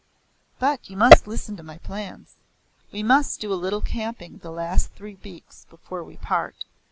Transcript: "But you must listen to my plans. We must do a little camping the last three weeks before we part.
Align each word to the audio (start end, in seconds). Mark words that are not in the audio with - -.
"But 0.57 0.89
you 0.89 0.97
must 0.97 1.27
listen 1.27 1.55
to 1.57 1.61
my 1.61 1.77
plans. 1.77 2.33
We 2.91 3.03
must 3.03 3.39
do 3.39 3.53
a 3.53 3.53
little 3.53 3.81
camping 3.81 4.39
the 4.39 4.49
last 4.49 4.93
three 4.93 5.19
weeks 5.23 5.65
before 5.69 6.03
we 6.03 6.17
part. 6.17 6.65